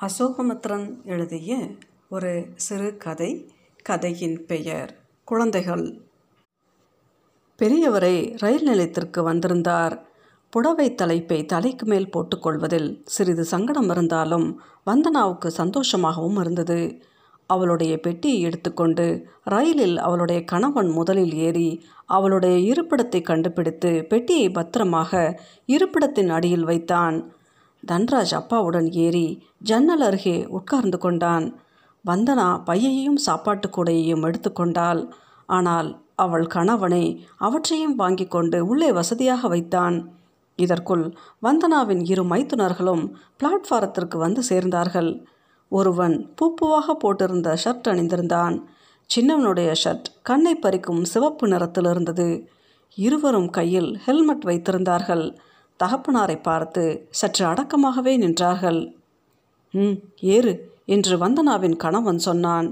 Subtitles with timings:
[0.00, 1.68] அசோகமித்ரன் எழுதிய
[2.08, 5.98] ஒரு சிறுகதை கதையின் பெயர் குழந்தைகள்.
[7.58, 10.06] பெரியவரை ரயில் நிலையத்திற்கு வந்திருந்தார்.
[10.50, 17.02] புடவை தலைப்பை தலைக்கு மேல் போட்டுக்கொள்வதில் சிறிது சங்கடம் இருந்தாலும் வந்தனாவுக்கு சந்தோஷமாகவும் இருந்தது.
[17.46, 26.64] அவளுடைய பெட்டியை எடுத்துக்கொண்டு ரயிலில் அவளுடைய கணவன் முதலில் ஏறி அவளுடைய இருப்பிடத்தை கண்டுபிடித்து பெட்டியை பத்திரமாக இருப்பிடத்தின் அடியில்
[26.64, 27.32] வைத்தான்.
[27.82, 29.26] தன்ராஜ் அப்பாவுடன் ஏறி
[29.58, 31.46] ஜன்னல் அருகே உட்கார்ந்து கொண்டான்.
[32.04, 35.00] வந்தனா பையையும் சாப்பாட்டு கூடையையும் எடுத்துக்கொண்டாள்
[35.48, 37.04] ஆனால் அவள் கணவனை
[37.36, 39.96] அவற்றையும் வாங்கி கொண்டு உள்ளே வசதியாக வைத்தான்.
[40.58, 41.04] இதற்குள்
[41.42, 43.04] வந்தனாவின் இரு மைத்துனர்களும்
[43.40, 45.10] பிளாட்ஃபாரத்திற்கு வந்து சேர்ந்தார்கள்.
[45.72, 48.56] ஒருவன் பூப்புவாக போட்டிருந்த ஷர்ட் அணிந்திருந்தான்.
[49.10, 52.48] சின்னவனுடைய ஷர்ட் கண்ணை பறிக்கும் சிவப்பு நிறத்தில் இருந்தது
[52.98, 55.24] இருவரும் கையில் ஹெல்மெட் வைத்திருந்தார்கள்.
[55.80, 58.80] தகப்பனாரை பார்த்து சற்று அடக்கமாகவே நின்றார்கள்.
[59.74, 59.96] ம்
[60.34, 60.52] ஏறு
[60.86, 62.68] என்று வந்தனாவின் கணவன் சொன்னான்.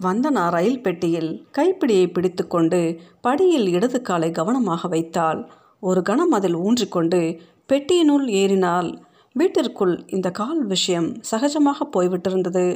[0.00, 2.80] வந்தனா ரயில் பெட்டியில் கைப்பிடியை பிடித்துக்கொண்டு
[3.20, 5.40] படியில் இடது காலை கவனமாக வைத்தாள்.
[5.82, 7.20] ஒரு கணம் அதில் ஊன்றிக்கொண்டு
[7.68, 8.90] பெட்டியினுள் ஏறினாள்.
[9.36, 12.66] வீட்டிற்குள் இந்த கால் விஷயம் சகஜமாக போய்விட்டிருந்தது.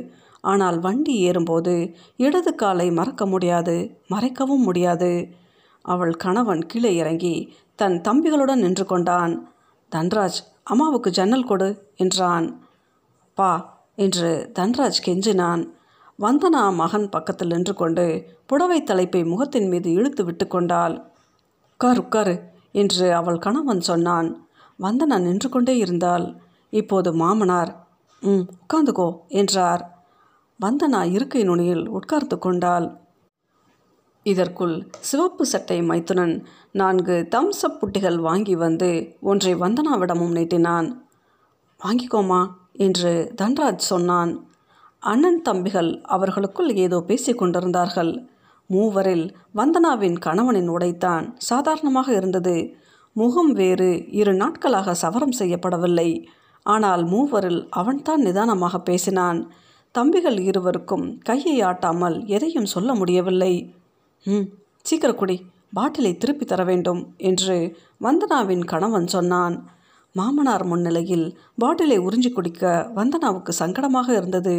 [0.44, 1.74] ஆனால் வண்டி ஏறும்போது
[2.16, 3.76] இடது காலை மறக்க முடியாது
[4.10, 5.10] மறைக்கவும் முடியாது.
[5.88, 7.34] அவள் கணவன் கீழே இறங்கி
[7.78, 9.34] தன் தம்பிகளுடன் நின்று கொண்டான்.
[9.92, 12.46] தன்ராஜ் அம்மாவுக்கு ஜன்னல் கொடு என்றான்.
[13.38, 13.50] பா
[13.96, 15.62] என்று தன்ராஜ் கெஞ்சினான்.
[16.18, 18.06] வந்தனா மகன் பக்கத்தில் நின்று கொண்டு
[18.46, 20.94] புடவை தலைப்பை முகத்தின் மீது இழுத்து விட்டு கொண்டாள்.
[21.70, 22.34] உட்கார் உட்காரு
[22.72, 24.28] என்று அவள் கணவன் சொன்னான்.
[24.78, 26.26] வந்தனா நின்று கொண்டே இருந்தாள்.
[26.72, 27.70] இப்போது மாமனார்
[28.22, 29.08] ம் உட்காந்துக்கோ
[29.40, 29.82] என்றார்.
[30.60, 32.86] வந்தனா இருக்கை நுனியில் உட்கார்ந்து கொண்டாள்.
[34.22, 41.06] இதற்குள் சிவப்பு சட்டை மைத்துனன் நான்கு தம்சப் புட்டிகள் வாங்கி வந்து ஒன்றை வந்தனாவிடமும் நீட்டினான்.
[41.84, 44.46] வாங்கிக்கோமா என்று தன்ராஜ் சொன்னான்.
[44.98, 48.28] அண்ணன் தம்பிகள் அவர்களுக்குள் ஏதோ பேசிக் கொண்டிருந்தார்கள்.
[48.66, 52.74] மூவரில் வந்தனாவின் கணவனின் உடைத்தான் சாதாரணமாக இருந்தது.
[53.12, 56.26] முகம் வேறு இரு நாட்களாக சவரம் செய்யப்படவில்லை.
[56.62, 59.50] ஆனால் மூவரில் அவன்தான் நிதானமாக பேசினான்.
[59.92, 63.74] தம்பிகள் இருவருக்கும் கையை ஆட்டாமல் எதையும் சொல்ல முடியவில்லை.
[64.26, 64.46] ம்
[64.86, 65.36] சீக்கிர குடி.
[65.74, 67.56] பாட்டிலை திருப்பி தர வேண்டும் என்று
[68.06, 69.56] வந்தனாவின் கணவன் சொன்னான்.
[70.14, 71.26] மாமனார் முன்னிலையில்
[71.62, 74.56] பாட்டிலை உறிஞ்சி குடிக்க வந்தனாவுக்கு சங்கடமாக இருந்தது.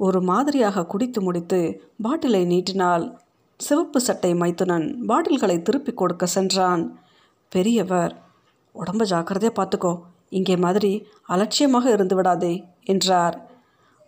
[0.00, 1.60] ஒரு மாதிரியாக குடித்து முடித்து
[2.02, 3.04] பாட்டிலை நீட்டினால்
[3.60, 6.82] சிவப்பு சட்டை மைத்துனன் பாட்டில்களை திருப்பி கொடுக்க சென்றான்.
[7.52, 8.14] பெரியவர்
[8.74, 9.92] உடம்ப ஜாக்கிரதையாக பார்த்துக்கோ.
[10.28, 10.92] இங்கே மாதிரி
[11.34, 13.36] அலட்சியமாக இருந்து விடாதே என்றார்.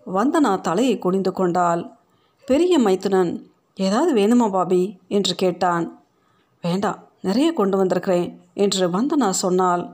[0.07, 1.83] வந்தனா தலையை குனிந்து கொண்டாள்.
[2.49, 3.33] பெரிய மைத்துனன்
[3.79, 4.83] ஏதாவது வேணுமா பாபி?
[5.09, 6.07] என்று கேட்டான்.
[6.61, 9.85] வேண்டாம் நிறைய கொண்டு வந்திருக்கிறேன் என்று வந்தனா சொன்னாள்.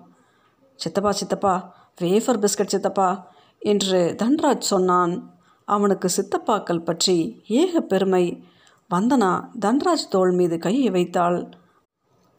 [0.77, 1.55] சித்தப்பா சித்தப்பா
[2.01, 3.09] வேஃபர் பிஸ்கட் சித்தப்பா
[3.63, 5.13] என்று தன்ராஜ் சொன்னான்.
[5.65, 8.25] அவனுக்கு சித்தப்பாக்கள் பற்றி ஏக பெருமை
[8.91, 9.31] வந்தனா
[9.61, 11.39] தன்ராஜ் தோள் மீது கையை வைத்தாள்.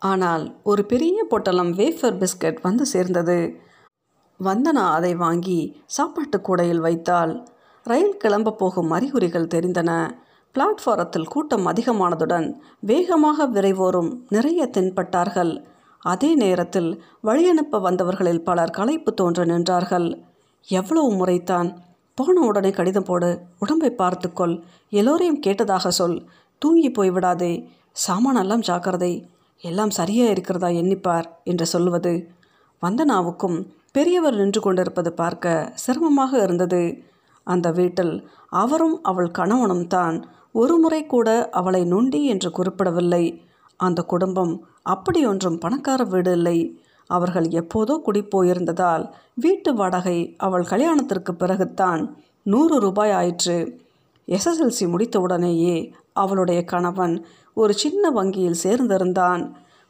[0.01, 3.39] ஆனால் ஒரு பெரிய பொட்டலம் வேஃபர் பிஸ்கட் வந்து சேர்ந்தது.
[4.39, 7.33] வந்தனா அதை வாங்கி சாப்பாட்டு கூடையில் வைத்தாள்.
[7.83, 9.91] ரயில் கிளம்ப போகும் அறிகுறிகள் தெரிந்தன.
[10.55, 12.45] பிளாட்ஃபாரத்தில் கூட்டம் அதிகமானதுடன்
[12.79, 15.53] வேகமாக விரைவோரும் நிறைய தென்பட்டார்கள்.
[16.03, 16.89] அதே நேரத்தில்
[17.23, 20.07] வழியனுப்ப வந்தவர்களில் பலர் களைப்பு தோன்ற நின்றார்கள்.
[20.67, 21.69] எவ்வளவு முறைத்தான்?
[22.17, 23.29] போன உடனே கடிதம் போடு
[23.59, 24.53] உடம்பை பார்த்துக்கொள்
[24.89, 26.17] எல்லோரையும் கேட்டதாக சொல்
[26.61, 27.53] தூங்கி போய்விடாதே
[28.07, 29.13] சாமானெல்லாம் ஜாக்கிரதை
[29.63, 32.13] எல்லாம் சரியாக இருக்கிறதா எண்ணிப்பார் என்று சொல்வது.
[32.81, 33.57] வந்தனாவுக்கும்
[33.91, 36.81] பெரியவர் நின்று கொண்டிருப்பது பார்க்க சிரமமாக இருந்தது.
[37.47, 38.13] அந்த வீட்டில்
[38.61, 40.17] அவரும் அவள் கணவனும் தான்
[40.55, 43.23] ஒரு முறை கூட அவளை நொண்டி என்று குறிப்பிடவில்லை.
[43.79, 44.53] அந்த குடும்பம்
[44.93, 46.57] அப்படி ஒன்றும் பணக்கார வீடு இல்லை.
[47.09, 49.03] அவர்கள் எப்போதோ குடிப்போயிருந்ததால்
[49.35, 52.01] வீட்டு வாடகை அவள் கல்யாணத்திற்கு பிறகுத்தான்
[52.45, 53.57] நூறு ரூபாய் ஆயிற்று.
[54.27, 55.75] எஸ்எஸ்எல்சி முடித்தவுடனேயே
[56.13, 57.15] அவளுடைய கணவன்
[57.57, 59.43] ஒரு சின்ன வங்கியில் சேர்ந்திருந்தான்.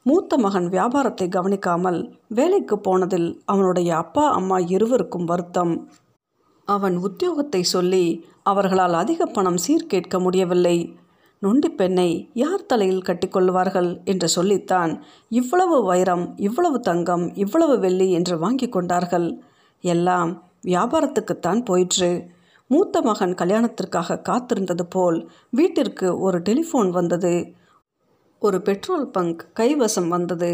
[0.06, 5.74] மூத்த மகன் வியாபாரத்தை கவனிக்காமல் வேலைக்கு போனதில் அவனுடைய அப்பா அம்மா இருவருக்கும் வருத்தம்.
[6.68, 8.06] அவன் உத்தியோகத்தை சொல்லி
[8.46, 10.78] அவர்களால் அதிக பணம் சீர்கேட்க முடியவில்லை.
[11.42, 14.92] நொண்டி பெண்ணை யார் தலையில் கட்டிக்கொள்வார்கள் என்று சொல்லித்தான்
[15.30, 19.28] இவ்வளவு வைரம் இவ்வளவு தங்கம் இவ்வளவு வெள்ளி என்று வாங்கி கொண்டார்கள்.
[19.84, 20.32] எல்லாம்
[20.68, 22.12] வியாபாரத்துக்குத்தான் போயிற்று.
[22.70, 25.18] மூத்த மகன் கல்யாணத்திற்காக காத்திருந்தது போல்
[25.50, 27.34] வீட்டிற்கு ஒரு டெலிஃபோன் வந்தது.
[28.42, 30.52] ஒரு பெட்ரோல் பங்க் கைவசம் வந்தது.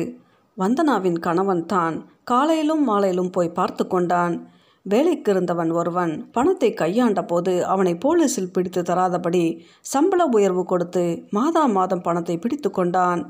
[0.57, 4.35] வந்தனாவின் கணவன் தான் காலையிலும் மாலையிலும் போய் பார்த்து கொண்டான்.
[4.85, 9.43] வேலைக்கு இருந்தவன் ஒருவன் பணத்தை கையாண்ட போது அவனை போலீஸில் பிடித்து தராதபடி
[9.81, 13.21] சம்பள உயர்வு கொடுத்து மாதா மாதம் பணத்தை பிடித்து கொண்டான்.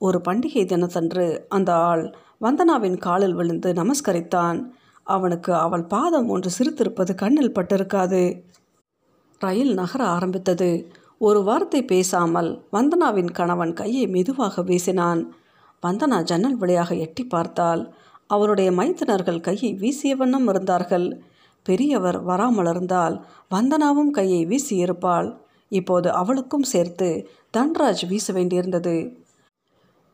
[0.00, 2.04] ஒரு பண்டிகை தினத்தன்று அந்த ஆள்
[2.40, 4.58] வந்தனாவின் காலில் விழுந்து நமஸ்கரித்தான்.
[5.06, 8.22] அவனுக்கு அவள் பாதம் ஒன்று சிரித்திருப்பது கண்ணில் பட்டிருக்காது.
[9.40, 10.70] ரயில் நகர ஆரம்பித்தது.
[11.20, 15.22] ஒரு வார்த்தை பேசாமல் வந்தனாவின் கணவன் கையை மெதுவாக வீசினான்.
[15.82, 17.82] வந்தனா ஜன்னல் வழியாக எட்டி பார்த்தாள்
[18.26, 21.22] அவருடைய மைத்தினர்கள் கையை வீசிய வண்ணம் இருந்தார்கள்.
[21.62, 25.36] பெரியவர் வராமலிருந்தால் வந்தனாவும் கையை வீசியிருப்பாள்
[25.68, 29.24] இப்போது அவளுக்கும் சேர்த்து தன்ராஜ் வீச வேண்டியிருந்தது.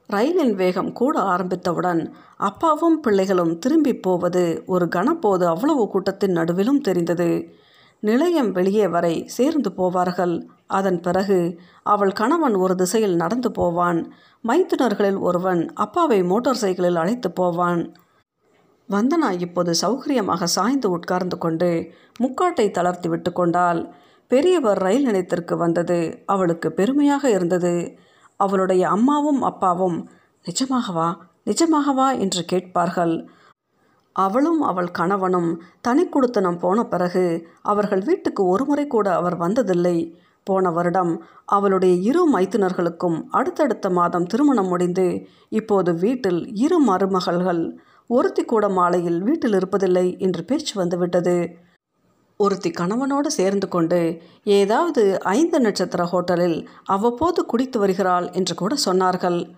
[0.08, 7.60] ரயிலின் வேகம் கூட ஆரம்பித்தவுடன் அப்பாவும் பிள்ளைகளும் திரும்பி போவது ஒரு கணப்போது அவ்வளவு கூட்டத்தின் நடுவிலும் தெரிந்தது.
[8.02, 10.34] நிலையம் வெளியே வரை சேர்ந்து போவார்கள்.
[10.66, 14.12] அதன் பிறகு அவள் கணவன் ஒரு திசையில் நடந்து போவான்.
[14.48, 17.82] மைத்துனர்களில் ஒருவன் அப்பாவை மோட்டார் சைக்கிளில் அழைத்து போவான்.
[18.90, 21.90] வந்தனா இப்போது சௌகரியமாக சாய்ந்து உட்கார்ந்து கொண்டு
[22.20, 23.94] முக்காட்டை தளர்த்தி விட்டு கொண்டால்
[24.28, 26.22] பெரியவர் ரயில் நிலையத்திற்கு வந்தது.
[26.26, 27.98] அவளுக்கு பெருமையாக இருந்தது.
[28.36, 29.98] அவளுடைய அம்மாவும் அப்பாவும்
[30.46, 31.08] நிஜமாகவா?
[31.46, 32.18] நிஜமாகவா?
[32.18, 33.14] என்று கேட்பார்கள்.
[34.12, 40.12] அவளும் அவள் கணவனும் தனி குடுத்தனம் போன பிறகு அவர்கள் வீட்டுக்கு ஒருமுறை கூட அவர் வந்ததில்லை.
[40.44, 47.78] போன வருடம் அவளுடைய இரு மைத்துனர்களுக்கும் அடுத்தடுத்த மாதம் திருமணம் முடிந்து இப்போது வீட்டில் இரு மருமகள்கள்.
[48.06, 51.56] ஒருத்தி கூட மாலையில் வீட்டில் இருப்பதில்லை என்று பேச்சு வந்துவிட்டது.
[52.36, 59.52] ஒருத்தி கணவனோடு சேர்ந்து கொண்டு ஏதாவது ஐந்து நட்சத்திர ஹோட்டலில் அவ்வப்போது குடித்து வருகிறாள் என்று கூட சொன்னார்கள்.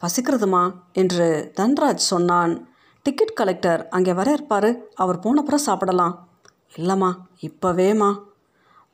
[0.00, 0.72] பசிக்கிறதுமா?
[0.92, 2.67] என்று தன்ராஜ் சொன்னான்.
[3.08, 4.70] டிக்கெட் கலெக்டர் அங்கே வர இருப்பார்.
[4.94, 6.14] அவர் போனப்புறம் சாப்பிடலாம்.
[6.76, 7.10] இல்லைம்மா
[7.46, 8.08] இப்போவேம்மா.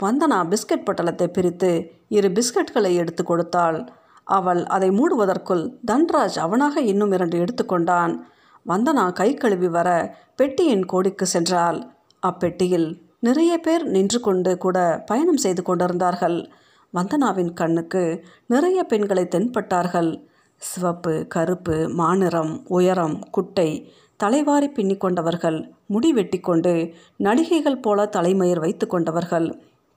[0.00, 1.70] வந்தனா பிஸ்கட் பட்டலத்தை பிரித்து
[2.08, 3.78] இரு பிஸ்கட்களை எடுத்து கொடுத்தாள்.
[4.24, 8.12] அவள் அதை மூடுவதற்குள் தன்ராஜ் அவனாக இன்னும் இரண்டு எடுத்துக்கொண்டான்
[8.66, 9.88] வந்தனா கை கழுவி வர
[10.36, 11.80] பெட்டியின் கோடிக்கு சென்றாள்.
[12.22, 12.88] அப்பெட்டியில்
[13.20, 16.38] நிறைய பேர் நின்று கொண்டு கூட பயணம் செய்து கொண்டிருந்தார்கள்.
[16.94, 18.04] வந்தனாவின் கண்ணுக்கு
[18.46, 20.12] நிறைய பெண்களை தென்பட்டார்கள்.
[20.62, 23.68] சிவப்பு கருப்பு மாநிறம் உயரம் குட்டை
[24.16, 29.48] தலைவாரி பின்னி கொண்டவர்கள் முடி வெட்டி கொண்டு நடிகைகள் போல தலைமயிர் வைத்து கொண்டவர்கள்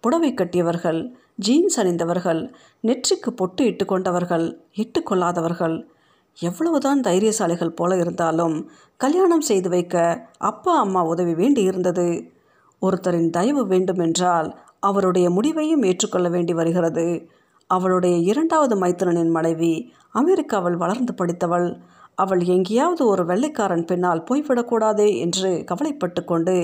[0.04, 1.00] புடவை கட்டியவர்கள்
[1.36, 2.42] ஜீன்ஸ் அணிந்தவர்கள்
[2.84, 5.76] நெற்றிக்கு பொட்டு இட்டு கொண்டவர்கள் இட்டு கொள்ளாதவர்கள்.
[6.38, 8.56] எவ்வளவுதான் தைரியசாலிகள் போல இருந்தாலும்
[8.98, 9.96] கல்யாணம் செய்து வைக்க
[10.38, 12.08] அப்பா அம்மா உதவி வேண்டி இருந்தது.
[12.82, 14.50] ஒருத்தரின் தயவு வேண்டுமென்றால்
[14.80, 17.30] அவருடைய முடிவையும் ஏற்றுக்கொள்ள வேண்டி வருகிறது.
[17.68, 21.80] அவளுடைய இரண்டாவது மைத்திரனின் மனைவி அமெரிக்காவில் வளர்ந்து படித்தவள்.
[22.18, 26.56] அவள் எங்கேயாவது ஒரு வெள்ளைக்காரன் பின்னால் போய்விடக்கூடாதே என்று கவலைப்பட்டு கொண்டு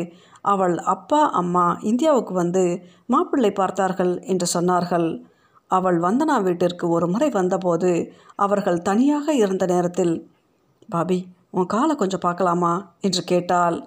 [0.41, 2.63] அவள் அப்பா அம்மா இந்தியாவுக்கு வந்து
[3.05, 5.07] மாப்பிள்ளை பார்த்தார்கள் என்று சொன்னார்கள்.
[5.71, 7.91] அவள் வந்தனா வீட்டிற்கு ஒரு முறை வந்தபோது
[8.35, 10.13] அவர்கள் தனியாக இருந்த நேரத்தில்
[10.89, 11.19] பாபி
[11.49, 12.73] உன் காலை கொஞ்சம் பார்க்கலாமா?
[12.99, 13.77] என்று கேட்டாள்.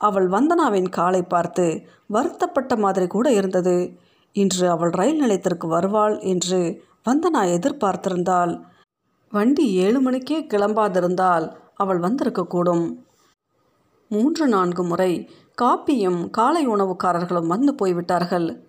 [0.00, 1.66] அவள் வந்தனாவின் காலை பார்த்து
[2.06, 3.76] வருத்தப்பட்ட மாதிரி கூட இருந்தது.
[4.36, 6.60] இன்று அவள் ரயில் நிலையத்திற்கு வருவாள் என்று
[7.08, 8.52] வந்தனா எதிர்பார்த்திருந்தாள்.
[9.32, 12.96] வண்டி ஏழு மணிக்கே கிளம்பாதிருந்தால் அவள் வந்திருக்கக்கூடும்.
[14.08, 15.30] மூன்று நான்கு முறை
[15.62, 18.64] காப்பியும் காலை உணவுக்காரர்களும் வந்து போய்விட்டார்கள்.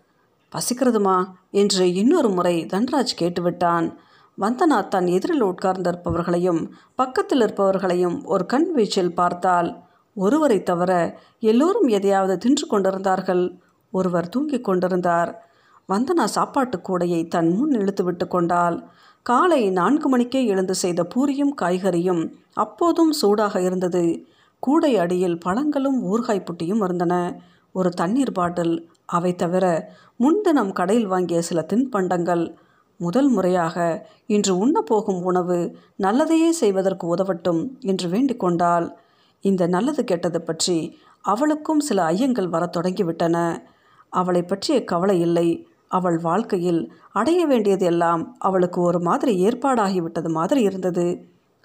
[0.52, 1.26] பசிக்கிறதுமா?
[1.52, 3.96] என்று இன்னொரு முறை தன்ராஜ் கேட்டுவிட்டான்.
[4.42, 9.84] வந்தனா தன் எதிரில் உட்கார்ந்திருப்பவர்களையும் பக்கத்தில் இருப்பவர்களையும் ஒரு கண் வீச்சில் பார்த்தால்
[10.16, 13.60] ஒருவரை தவிர எல்லோரும் எதையாவது தின்று கொண்டிருந்தார்கள்.
[13.92, 15.50] ஒருவர் தூங்கிக் கொண்டிருந்தார்.
[15.90, 18.90] வந்தனா சாப்பாட்டு கூடையை தன் முன் இழுத்து விட்டு கொண்டாள்.
[19.24, 24.26] காலை நான்கு மணிக்கே எழுந்து செய்த பூரியும் காய்கறியும் அப்போதும் சூடாக இருந்தது.
[24.60, 27.42] கூடை அடியில் பழங்களும் ஊறுகாய் புட்டியும் இருந்தன.
[27.72, 28.90] ஒரு தண்ணீர் பாட்டில்.
[29.06, 32.56] அவை தவிர முன்தினம் கடையில் வாங்கிய சில தின்பண்டங்கள்.
[32.98, 38.98] முதல் முறையாக இன்று உண்ணப்போகும் உணவு நல்லதையே செய்வதற்கு உதவட்டும் என்று வேண்டிக் கொண்டாள்.
[39.42, 43.66] இந்த நல்லது கெட்டது பற்றி அவளுக்கும் சில ஐயங்கள் வரத் தொடங்கிவிட்டன
[44.10, 45.68] அவளை பற்றிய கவலை இல்லை.
[45.98, 46.82] அவள் வாழ்க்கையில்
[47.12, 51.06] அடைய வேண்டியது எல்லாம் அவளுக்கு ஒரு மாதிரி ஏற்பாடாகிவிட்டது மாதிரி இருந்தது.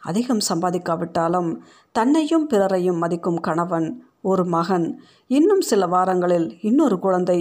[0.02, 1.50] அதிகம் சம்பாதிக்காவிட்டாலும்
[1.92, 3.88] தன்னையும் பிறரையும் மதிக்கும் கணவன்
[4.23, 4.87] ஒரு மகன்
[5.30, 7.40] இன்னும் சில வாரங்களில் இன்னொரு குழந்தை.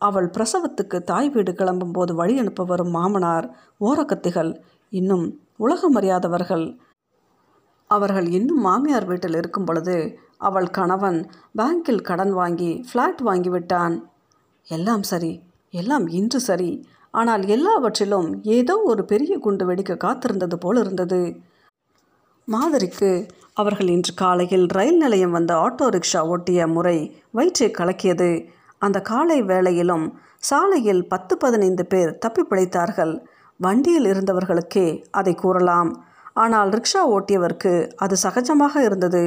[0.00, 3.46] அவள் பிரசவத்துக்கு தாய் வீடு கிளம்பும்போது வழி அனுப்ப வரும் மாமனார்
[3.80, 4.50] ஓரக்கத்திகள்
[4.92, 6.66] இன்னும் உலகம் அறியாதவர்கள்.
[7.90, 9.96] அவர்கள் இன்னும் மாமியார் வீட்டில் இருக்கும் பொழுது
[10.38, 11.18] அவள் கணவன்
[11.58, 13.96] பேங்கில் கடன் வாங்கி ஃப்ளாட் வாங்கிவிட்டான்.
[14.66, 15.32] எல்லாம் சரி
[15.72, 16.70] எல்லாம் இன்று சரி.
[17.10, 21.22] ஆனால் எல்லாவற்றிலும் ஏதோ ஒரு பெரிய குண்டு வெடிக்க காத்திருந்தது போல் இருந்தது.
[22.48, 23.10] மாதிரிக்கு
[23.54, 26.98] அவர்கள் இன்று காலையில் ரயில் நிலையம் வந்த ஆட்டோ ரிக்ஷா ஓட்டிய முறை
[27.30, 28.30] வயிற்றை கலக்கியது.
[28.78, 30.06] அந்த காலை வேளையிலும்
[30.38, 33.14] சாலையில் பத்து பதினைந்து பேர் தப்பி பிழைத்தார்கள்.
[33.60, 35.90] வண்டியில் இருந்தவர்களுக்கே அதை கூறலாம்.
[36.34, 39.24] ஆனால் ரிக்ஷா ஓட்டியவருக்கு அது சகஜமாக இருந்தது.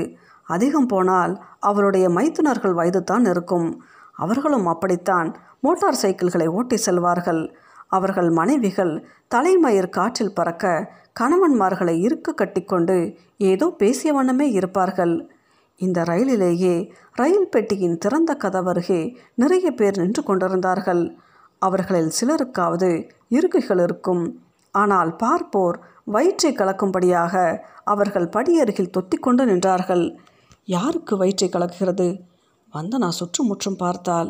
[0.48, 3.70] அதிகம் போனால் அவருடைய மைத்துனர்கள் வயதுதான் இருக்கும்.
[4.16, 5.30] அவர்களும் அப்படித்தான்
[5.66, 7.42] மோட்டார் சைக்கிள்களை ஓட்டி செல்வார்கள்.
[7.88, 8.94] அவர்கள் மனைவிகள்
[9.28, 10.66] தலைமயிர் காற்றில் பறக்க
[11.20, 12.96] கணவன்மார்களை இருக்க கட்டிக்கொண்டு
[13.52, 15.14] ஏதோ பேசிய வண்ணமே இருப்பார்கள்.
[15.82, 16.76] இந்த ரயிலிலேயே
[17.20, 19.02] ரயில் பெட்டியின் திறந்த கதவருகே
[19.36, 21.04] நிறைய பேர் நின்று கொண்டிருந்தார்கள்.
[21.62, 22.90] அவர்களில் சிலருக்காவது
[23.30, 24.24] இருக்கைகள் இருக்கும்.
[24.74, 25.78] ஆனால் பார்ப்போர்
[26.16, 27.34] வயிற்றை கலக்கும்படியாக
[27.94, 30.06] அவர்கள் படியருகில் தொத்திக்கொண்டு நின்றார்கள்.
[30.68, 32.08] யாருக்கு வயிற்றை கலக்குகிறது?
[32.74, 34.30] வந்தனா சுற்றுமுற்றும் பார்த்தால்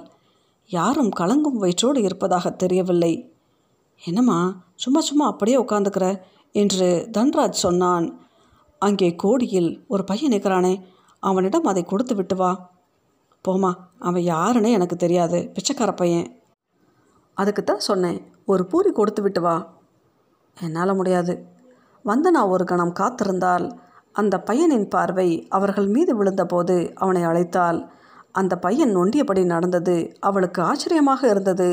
[0.69, 3.13] யாரும் கலங்கும் வயிற்றோடு இருப்பதாக தெரியவில்லை.
[4.01, 4.37] என்னம்மா
[4.75, 6.05] சும்மா சும்மா அப்படியே உட்காந்துக்கிற
[6.51, 8.07] என்று தன்ராஜ் சொன்னான்.
[8.81, 10.73] அங்கே கோடியில் ஒரு பையன் நிற்கிறானே
[11.19, 12.51] அவனிடம் அதை கொடுத்து விட்டு வா.
[13.45, 16.27] போமா அவன் யாருன்னே எனக்கு தெரியாது பிச்சைக்கார பையன்.
[17.37, 19.55] அதுக்கு தான் சொன்னேன் ஒரு பூரி கொடுத்து விட்டு வா.
[20.57, 21.33] என்னால் முடியாது.
[22.05, 23.65] வந்தனா ஒரு கணம் காத்திருந்தால்
[24.15, 27.79] அந்த பையனின் பார்வை அவர்கள் மீது விழுந்தபோது அவனை அழைத்தாள்.
[28.35, 30.15] அந்த பையன் நொண்டியபடி நடந்தது.
[30.19, 31.69] அவளுக்கு ஆச்சரியமாக இருந்தது.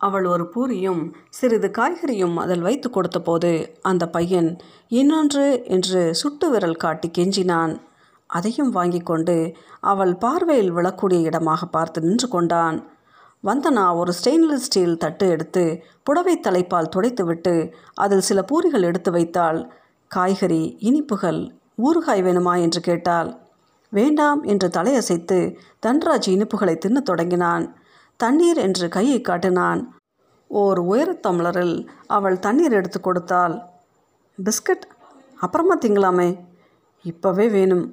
[0.00, 3.50] அவள் ஒரு பூரியும் சிறிது காய்கறியும் அதில் வைத்து கொடுத்தபோது
[3.82, 7.74] அந்த பையன் இன்னொன்று என்று சுட்டு விரல் காட்டி கெஞ்சினான்.
[8.26, 9.36] அதையும் வாங்கி கொண்டு
[9.80, 12.78] அவள் பார்வையில் விழக்கூடிய இடமாக பார்த்து நின்று கொண்டான்.
[13.44, 15.64] வந்தனா ஒரு ஸ்டெயின்லெஸ் ஸ்டீல் தட்டு எடுத்து
[16.02, 17.54] புடவை தலைப்பால் துடைத்துவிட்டு
[17.94, 19.60] அதில் சில பூரிகள் எடுத்து வைத்தாள்.
[20.10, 21.40] காய்கறி இனிப்புகள்
[21.82, 22.54] ஊறுகாய் வேணுமா?
[22.60, 23.30] என்று கேட்டாள்.
[23.92, 25.38] வேண்டாம் என்று தலையசைத்து
[25.86, 27.64] தன்ராஜ் இனிப்புகளை தின்னத் தொடங்கினான்.
[28.20, 29.80] தண்ணீர் என்று கையை காட்டினான்.
[30.48, 33.54] ஓர் உயரத்தம்ளரில் அவள் தண்ணீர் எடுத்து கொடுத்தாள்.
[34.38, 34.86] பிஸ்கட்
[35.40, 36.28] அப்புறமா திங்கலாமே.
[37.04, 37.86] இப்போவே வேணும்.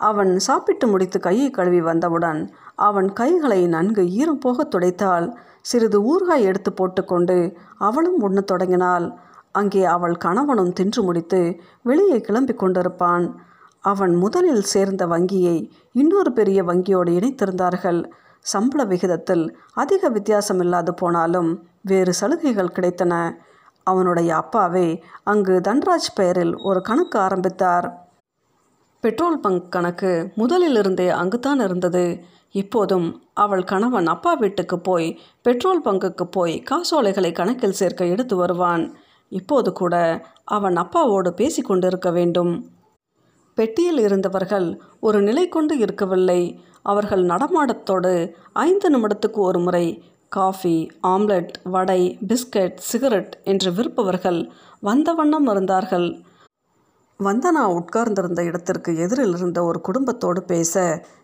[0.00, 2.40] அவன் சாப்பிட்டு முடித்து கையை கழுவி வந்தவுடன்
[2.88, 5.26] அவன் கைகளை நன்கு ஈரம் போக துடைத்தாள்.
[5.62, 7.36] சிறிது ஊறுகாய் எடுத்து போட்டுக்கொண்டு
[7.78, 9.06] அவளும் உண்ணத் தொடங்கினாள்.
[9.52, 11.40] அங்கே அவள் கணவனும் தின்று முடித்து
[11.82, 13.26] வெளியே கிளம்பி கொண்டிருப்பான்.
[13.84, 15.56] அவன் முதலில் சேர்ந்த வங்கியை
[15.92, 18.00] இன்னொரு பெரிய வங்கியோடு இணைத்திருந்தார்கள்.
[18.40, 21.50] சம்பள விகிதத்தில் அதிக வித்தியாசம் இல்லாது போனாலும்
[21.82, 23.12] வேறு சலுகைகள் கிடைத்தன.
[23.82, 24.88] அவனுடைய அப்பாவே
[25.24, 27.86] அங்கு தன்ராஜ் பெயரில் ஒரு கணக்கு ஆரம்பித்தார்.
[29.00, 32.04] பெட்ரோல் பங்க் கணக்கு முதலிலிருந்தே அங்குதான் இருந்தது.
[32.50, 35.08] இப்போதும் அவள் கணவன் அப்பா வீட்டுக்கு போய்
[35.42, 38.84] பெட்ரோல் பங்குக்கு போய் காசோலைகளை கணக்கில் சேர்க்க எடுத்து வருவான்.
[39.28, 39.94] இப்போது கூட
[40.44, 42.52] அவன் அப்பாவோடு பேசி கொண்டிருக்க வேண்டும்.
[43.58, 44.68] பெட்டியில் இருந்தவர்கள்
[45.00, 46.40] ஒரு நிலை கொண்டு இருக்கவில்லை.
[46.82, 48.12] அவர்கள் நடமாடத்தோடு
[48.66, 49.86] ஐந்து நிமிடத்துக்கு ஒரு முறை
[50.28, 54.40] coffee omelette vada biscuit cigarette என்று விற்பவர்கள்
[54.80, 56.08] வந்த வண்ணம் இருந்தார்கள்.
[57.20, 60.74] வந்தனா உட்கார்ந்திருந்த இடத்திற்கு எதிரில் இருந்த ஒரு குடும்பத்தோடு பேச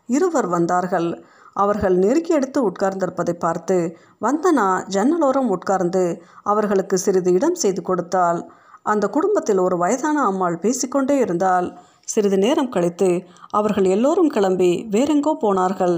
[0.09, 1.09] இருவர் வந்தார்கள்.
[1.57, 3.77] அவர்கள் நெருக்கி எடுத்து உட்கார்ந்திருப்பதை பார்த்து
[4.21, 6.05] வந்தனா ஜன்னலோரம் உட்கார்ந்து
[6.43, 8.41] அவர்களுக்கு சிறிது இடம் செய்து கொடுத்தாள்.
[8.83, 11.69] அந்த குடும்பத்தில் ஒரு வயதான அம்மாள் பேசிக்கொண்டே இருந்தால்
[12.13, 13.09] சிறிது நேரம் கழித்து
[13.51, 15.97] அவர்கள் எல்லோரும் கிளம்பி வேறெங்கோ போனார்கள்.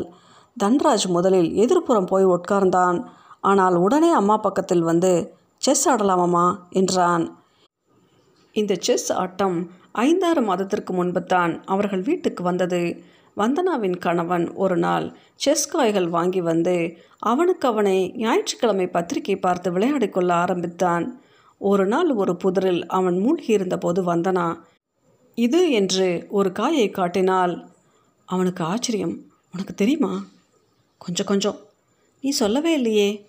[0.57, 2.99] தன்ராஜ் முதலில் எதிர்ப்புறம் போய் உட்கார்ந்தான்.
[3.50, 5.12] ஆனால் உடனே அம்மா பக்கத்தில் வந்து
[5.62, 6.47] செஸ் ஆடலாமாமா
[6.81, 7.25] என்றான்.
[8.57, 9.57] இந்த செஸ் ஆட்டம்
[10.02, 12.83] ஐந்தாறு மாதத்திற்கு முன்பு தான் அவர்கள் வீட்டுக்கு வந்தது.
[13.37, 16.75] வந்தனாவின் கணவன் ஒரு நாள் செஸ் காய்கள் வாங்கி வந்து
[17.31, 21.04] அவனுக்கு அவனை ஞாயிற்றுக்கிழமை பத்திரிகை பார்த்து விளையாடிக்கொள்ள ஆரம்பித்தான்.
[21.61, 24.47] ஒரு நாள் ஒரு புதரில் அவன் மூழ்கியிருந்தபோது வந்தனா
[25.35, 27.69] இது என்று ஒரு காயை காட்டினால்
[28.25, 29.19] அவனுக்கு ஆச்சரியம்.
[29.53, 30.25] உனக்கு தெரியுமா?
[30.99, 31.57] கொஞ்சம் கொஞ்சம்.
[32.21, 33.29] நீ சொல்லவே இல்லையே.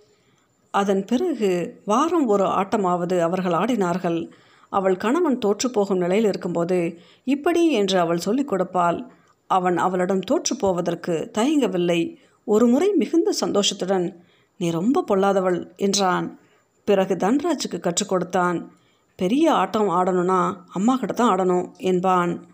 [0.71, 4.29] அதன் பிறகு வாரம் ஒரு ஆட்டமாவது அவர்கள் ஆடினார்கள்.
[4.69, 9.05] அவள் கணவன் தோற்றுப்போகும் நிலையில் இருக்கும்போது இப்படி என்று அவள் சொல்லிக் கொடுப்பாள்.
[9.47, 12.15] அவன் அவளிடம் தோற்றுப்போவதற்கு தயங்கவில்லை.
[12.45, 14.25] ஒரு முறை மிகுந்த சந்தோஷத்துடன்
[14.57, 16.39] நீ ரொம்ப பொல்லாதவள் என்றான்.
[16.83, 18.71] பிறகு தன்ராஜுக்கு கற்றுக் கொடுத்தான்.
[19.15, 22.47] பெரிய ஆட்டம் ஆடணும்னா அம்மா கிட்ட தான் ஆடணும் என்பான்.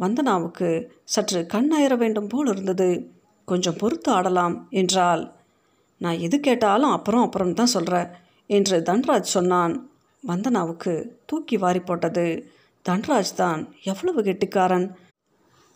[0.00, 3.10] வந்தனாவுக்கு சற்று கண் வேண்டும் போல் இருந்தது.
[3.44, 5.32] கொஞ்சம் பொறுத்து ஆடலாம் என்றாள்.
[5.98, 8.08] நான் எது கேட்டாலும் அப்புறம் அப்புறம் தான் சொல்கிறேன்
[8.46, 9.90] என்று தன்ராஜ் சொன்னான்.
[10.28, 12.50] வந்தனாவுக்கு தூக்கி வாரி போட்டது.
[12.88, 14.96] தன்ராஜ் தான் எவ்வளவு கெட்டிக்காரன்.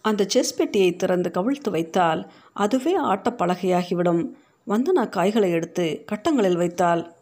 [0.03, 4.33] அந்த செஸ் பெட்டியை திறந்து கவிழ்த்து வைத்தால் அதுவே ஆட்டப்பலகையாகிவிடும்.
[4.67, 7.16] வந்தனா காய்களை எடுத்து கட்டங்களில் வைத்தாள்.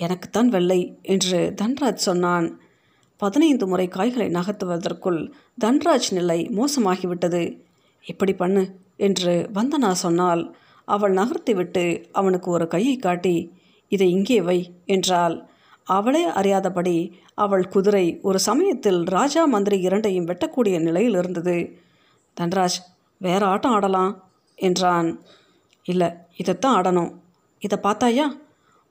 [0.00, 2.46] எனக்குத்தான் வெள்ளை என்று தன்ராஜ் சொன்னான்.
[3.20, 5.20] பதினைந்து முறை காய்களை நகர்த்துவதற்குள்
[5.64, 7.42] தன்ராஜ் நிலை மோசமாகிவிட்டது.
[8.04, 8.62] இப்படி பண்ணு
[8.96, 10.42] என்று வந்தனா சொன்னால்
[10.88, 13.36] அவள் நகர்த்திவிட்டு அவனுக்கு ஒரு கையை காட்டி
[13.92, 15.36] இதை இங்கே வை என்றாள்.
[15.84, 16.96] அவளே அறியாதபடி
[17.34, 21.56] அவள் குதிரை ஒரு சமயத்தில் ராஜா மந்திரி இரண்டையும் வெட்டக்கூடிய நிலையில் இருந்தது.
[22.36, 22.78] தன்ராஜ்
[23.20, 24.12] வேற ஆட்டம் ஆடலாம்
[24.58, 25.08] என்றான்.
[25.86, 27.12] இல்லை இதைத்தான் ஆடணும்.
[27.62, 28.26] இதை பார்த்தாயா?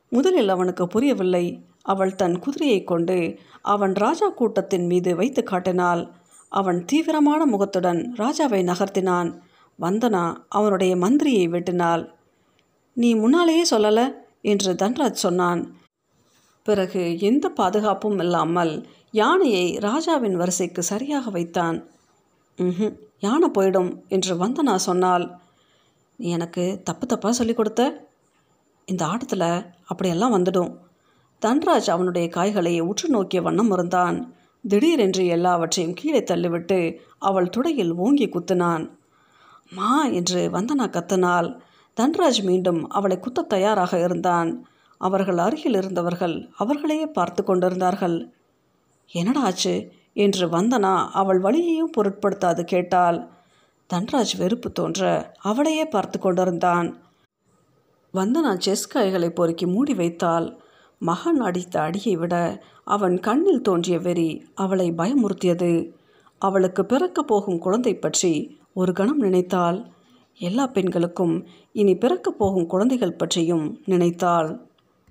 [0.09, 1.63] முதலில் அவனுக்கு புரியவில்லை.
[1.81, 6.11] அவள் தன் குதிரையை கொண்டு அவன் ராஜா கூட்டத்தின் மீது வைத்து காட்டினாள்.
[6.49, 9.39] அவன் தீவிரமான முகத்துடன் ராஜாவை நகர்த்தினான்.
[9.81, 12.09] வந்தனா அவனுடைய மந்திரியை வெட்டினாள்.
[12.93, 14.13] நீ முன்னாலேயே சொல்லல?
[14.41, 15.75] என்று தன்ராஜ் சொன்னான்.
[16.63, 21.87] பிறகு எந்த பாதுகாப்பும் இல்லாமல் யானையை ராஜாவின் வரிசைக்கு சரியாக வைத்தான்.
[22.57, 25.31] ம் யானை போயிடும் என்று வந்தனா சொன்னாள்.
[26.15, 28.08] நீ எனக்கு தப்பு தப்பாக சொல்லிக் கொடுத்த?
[28.89, 29.49] இந்த ஆட்டத்தில்
[29.85, 30.73] அப்படியெல்லாம் வந்துடும்.
[31.41, 34.17] தன்ராஜ் அவனுடைய காய்களை உற்று நோக்கிய வண்ணம் இருந்தான்.
[34.63, 36.79] திடீரென்று எல்லாவற்றையும் கீழே தள்ளிவிட்டு
[37.19, 38.85] அவள் துடையில் ஓங்கி குத்தினான்.
[39.69, 41.49] மா என்று வந்தனா கத்தினாள்.
[41.97, 44.51] தன்ராஜ் மீண்டும் அவளை குத்த தயாராக இருந்தான்.
[45.01, 48.17] அவர்கள் அருகில் இருந்தவர்கள் அவர்களையே பார்த்து கொண்டிருந்தார்கள்.
[49.11, 49.75] என்னடா ஆச்சு?
[50.13, 53.19] என்று வந்தனா அவள் வழியையும் பொருட்படுத்தாது கேட்டாள்.
[53.93, 56.89] தன்ராஜ் வெறுப்பு தோன்ற அவளையே பார்த்து கொண்டிருந்தான்.
[58.13, 60.57] வந்தனா செஸ் காய்களை பொறுக்கி மூடி வைத்தாள்
[60.99, 65.91] மகன் அடித்த அடியை விட அவன் கண்ணில் தோன்றிய வெறி அவளை பயமுறுத்தியது.
[66.39, 69.85] அவளுக்கு பிறக்கப் போகும் குழந்தை பற்றி ஒரு கணம் நினைத்தாள்.
[70.39, 74.68] எல்லா பெண்களுக்கும் இனி பிறக்கப் போகும் குழந்தைகள் பற்றியும் நினைத்தாள்.